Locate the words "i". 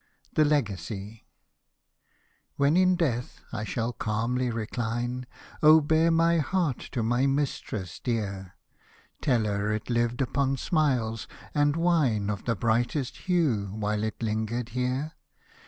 3.53-3.63